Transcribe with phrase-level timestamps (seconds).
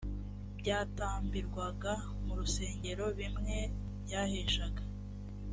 [0.59, 1.93] byatambirwaga
[2.25, 3.57] mu rusengero bimwe
[4.05, 4.83] byaheshaga